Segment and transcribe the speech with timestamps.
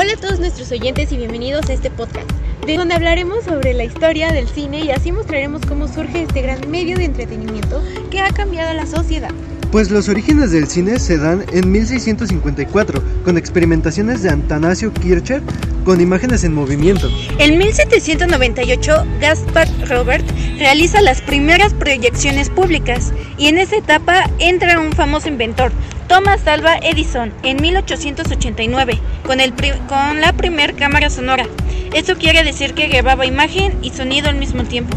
[0.00, 2.30] Hola a todos nuestros oyentes y bienvenidos a este podcast,
[2.64, 6.70] de donde hablaremos sobre la historia del cine y así mostraremos cómo surge este gran
[6.70, 9.32] medio de entretenimiento que ha cambiado la sociedad.
[9.72, 15.42] Pues los orígenes del cine se dan en 1654, con experimentaciones de Antanasio Kircher
[15.84, 17.08] con imágenes en movimiento.
[17.40, 20.24] En 1798, Gaspar Robert
[20.58, 25.72] realiza las primeras proyecciones públicas y en esa etapa entra un famoso inventor,
[26.08, 31.46] Thomas Alva Edison, en 1889, con, el con la primera cámara sonora.
[31.92, 34.96] Esto quiere decir que grababa imagen y sonido al mismo tiempo.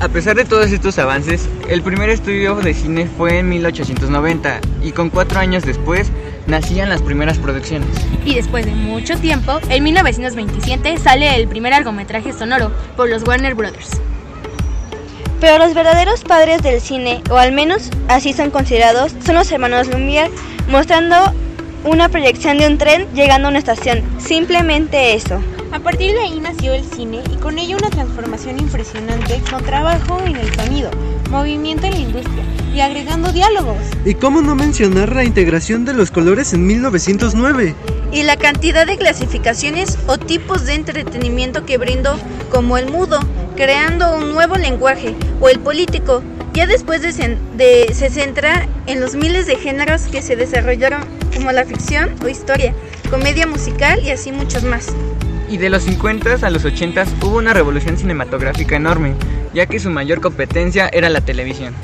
[0.00, 4.92] A pesar de todos estos avances, el primer estudio de cine fue en 1890 y
[4.92, 6.12] con cuatro años después
[6.46, 7.88] nacían las primeras producciones.
[8.24, 13.56] Y después de mucho tiempo, en 1927 sale el primer largometraje sonoro por los Warner
[13.56, 14.00] Brothers.
[15.40, 19.88] Pero los verdaderos padres del cine, o al menos así son considerados, son los hermanos
[19.88, 20.30] Lumière,
[20.68, 21.16] mostrando
[21.84, 24.02] una proyección de un tren llegando a una estación.
[24.18, 25.40] Simplemente eso.
[25.72, 30.18] A partir de ahí nació el cine y con ello una transformación impresionante con trabajo
[30.24, 30.90] en el sonido,
[31.30, 33.76] movimiento en la industria y agregando diálogos.
[34.04, 37.74] ¿Y cómo no mencionar la integración de los colores en 1909?
[38.12, 42.16] Y la cantidad de clasificaciones o tipos de entretenimiento que brindó,
[42.50, 43.20] como el mudo,
[43.56, 46.22] creando un nuevo lenguaje, o el político,
[46.52, 51.02] ya después de, se centra en los miles de géneros que se desarrollaron
[51.34, 52.74] como la ficción o historia,
[53.10, 54.88] comedia musical y así muchos más.
[55.50, 59.12] Y de los 50 a los 80 hubo una revolución cinematográfica enorme,
[59.52, 61.74] ya que su mayor competencia era la televisión.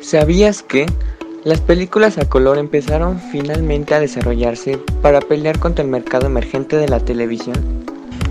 [0.00, 0.86] ¿Sabías que
[1.44, 6.88] las películas a color empezaron finalmente a desarrollarse para pelear contra el mercado emergente de
[6.88, 7.84] la televisión?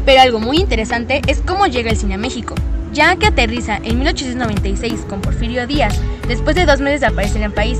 [0.10, 2.56] Pero algo muy interesante es cómo llega el cine a México,
[2.92, 5.94] ya que aterriza en 1896 con Porfirio Díaz,
[6.28, 7.78] después de dos meses de aparecer en el país.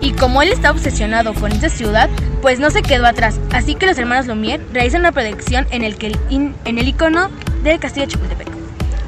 [0.00, 2.10] Y como él está obsesionado con esta ciudad,
[2.42, 5.94] pues no se quedó atrás, así que los hermanos Lumière realizan una proyección en el,
[5.94, 7.30] que en el icono
[7.62, 8.48] del castillo de Chapultepec.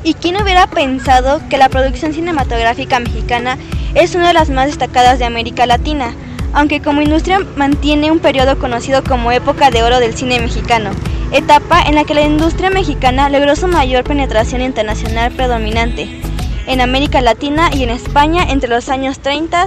[0.04, 3.58] ¿Y quién hubiera pensado que la producción cinematográfica mexicana
[3.96, 6.14] es una de las más destacadas de América Latina?
[6.52, 10.90] Aunque como industria mantiene un periodo conocido como época de oro del cine mexicano,
[11.32, 16.20] etapa en la que la industria mexicana logró su mayor penetración internacional predominante
[16.66, 19.66] en América Latina y en España entre los años 30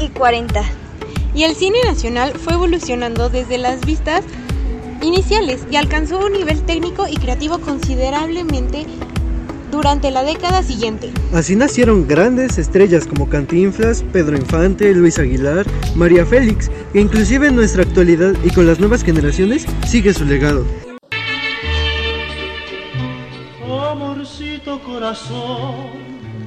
[0.00, 0.62] y 40.
[1.34, 4.24] Y el cine nacional fue evolucionando desde las vistas
[5.02, 8.86] iniciales y alcanzó un nivel técnico y creativo considerablemente
[9.80, 11.10] durante la década siguiente.
[11.32, 15.64] Así nacieron grandes estrellas como Cantinflas, Pedro Infante, Luis Aguilar,
[15.94, 20.66] María Félix, e inclusive en nuestra actualidad y con las nuevas generaciones sigue su legado.
[23.90, 25.96] Amorcito corazón,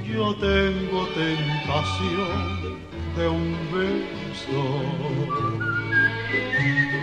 [0.05, 2.77] yo tengo tentación
[3.17, 4.63] de un beso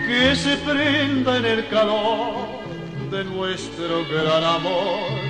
[0.07, 2.47] que se prenda en el calor
[3.11, 5.20] de nuestro gran amor amor.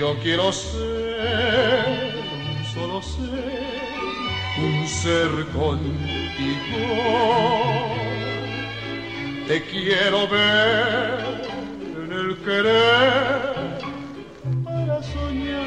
[0.00, 3.20] Yo quiero ser un solo ser,
[4.56, 6.86] un ser contigo.
[9.46, 11.42] Te quiero ver
[12.02, 13.78] en el querer
[14.64, 15.60] para soñar.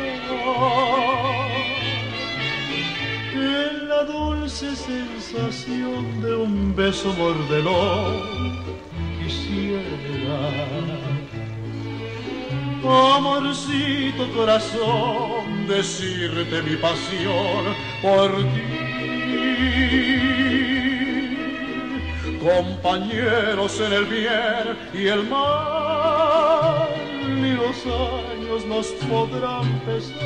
[3.35, 8.52] En la dulce sensación de un beso mordelón
[12.85, 18.61] Amorcito corazón, decirte mi pasión por ti.
[22.41, 26.89] Compañeros en el bien y el mal,
[27.41, 30.17] ni los años nos podrán pesar.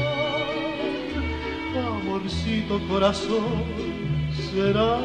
[1.78, 3.66] Amorcito corazón,
[4.51, 5.03] serás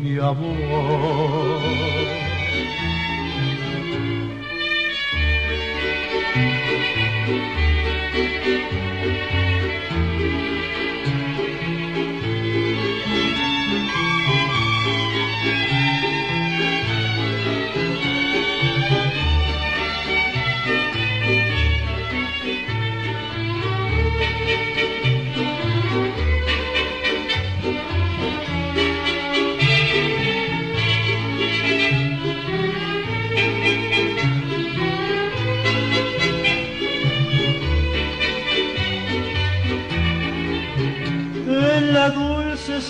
[0.00, 1.58] mi amor.
[7.28, 8.97] Música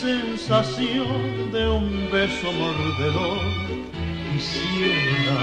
[0.00, 3.40] sensación de un beso mordedor
[4.32, 5.40] quisiera.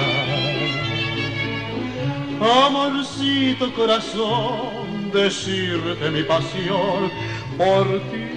[2.65, 7.11] Amorcito corazón, decirte mi pasión
[7.57, 8.35] por ti.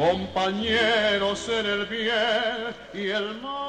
[0.00, 3.59] compañeros en el bien y el mal.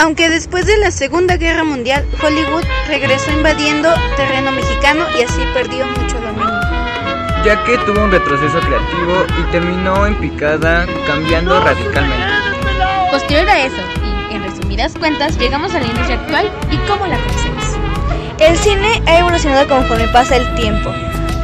[0.00, 5.84] Aunque después de la Segunda Guerra Mundial, Hollywood regresó invadiendo terreno mexicano y así perdió
[5.86, 6.60] mucho dominio.
[7.44, 12.26] Ya que tuvo un retroceso creativo y terminó en picada cambiando radicalmente.
[13.10, 13.82] Posterior a eso,
[14.30, 17.64] y en resumidas cuentas, llegamos a la industria actual y cómo la conocemos.
[18.38, 20.92] El cine ha evolucionado conforme pasa el tiempo,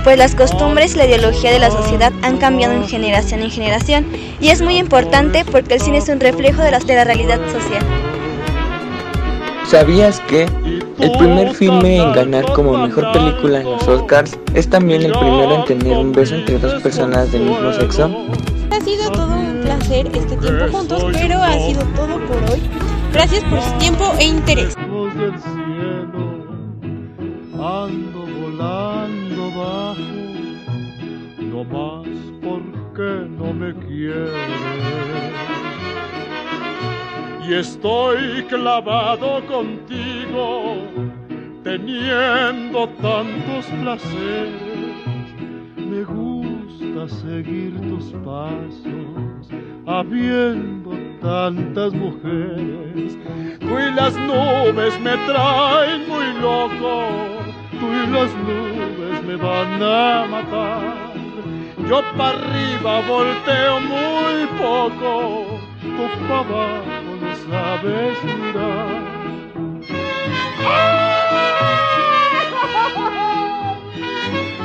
[0.04, 4.06] pues las costumbres y la ideología de la sociedad han cambiado en generación en generación
[4.40, 7.40] y es muy importante porque el cine es un reflejo de la, de la realidad
[7.50, 7.84] social.
[9.66, 10.42] ¿Sabías que
[11.00, 15.54] el primer filme en ganar como mejor película en los Oscars es también el primero
[15.54, 18.10] en tener un beso entre dos personas del mismo sexo?
[18.70, 22.62] Ha sido todo un placer este tiempo juntos, pero ha sido todo por hoy.
[23.12, 24.76] Gracias por su tiempo e interés.
[24.76, 26.46] Lejos del cielo,
[27.54, 30.00] ando volando bajo,
[31.40, 32.06] no más
[32.42, 35.53] porque no me quiere.
[37.46, 40.76] Y estoy clavado contigo,
[41.62, 45.04] teniendo tantos placeres.
[45.76, 49.50] Me gusta seguir tus pasos,
[49.86, 53.18] habiendo tantas mujeres.
[53.60, 57.08] Tú y las nubes me traen muy loco,
[57.78, 61.12] tú y las nubes me van a matar.
[61.90, 66.93] Yo para arriba volteo muy poco, tú para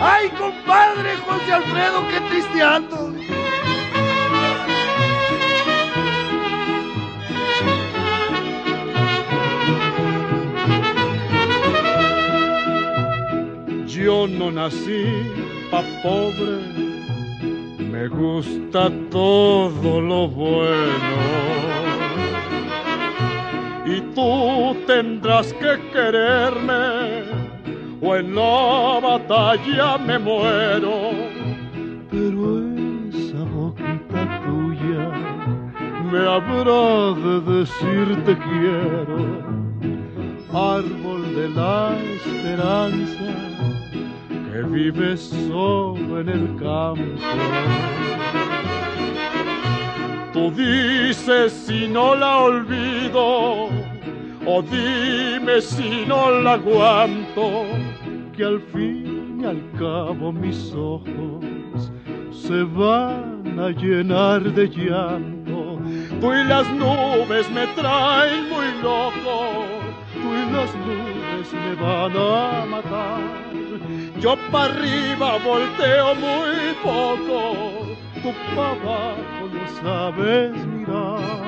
[0.01, 3.13] ¡Ay, compadre José Alfredo, qué triste ando!
[13.88, 15.03] Yo no nací
[15.69, 16.56] pa' pobre,
[17.92, 21.58] me gusta todo lo bueno.
[23.89, 27.24] Y tú tendrás que quererme,
[28.01, 31.12] o en la batalla me muero.
[32.12, 32.39] Pero
[33.09, 35.06] esa boquita tuya
[36.12, 39.59] me habrá de decir te quiero
[40.53, 43.30] árbol de la esperanza
[44.51, 47.21] que vive solo en el campo.
[50.33, 53.69] Tú dices si no la olvido,
[54.62, 57.66] dime si no la aguanto,
[58.36, 61.92] que al fin y al cabo mis ojos
[62.31, 65.80] se van a llenar de llanto.
[66.19, 69.38] Tú y las nubes me traen muy loco,
[70.13, 73.22] tú y las nubes me van a matar.
[74.19, 77.38] Yo para arriba volteo muy poco,
[78.22, 81.38] tú para abajo no sabes mirar.